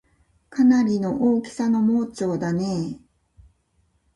[0.49, 2.99] かなりの大きさの盲腸だねぇ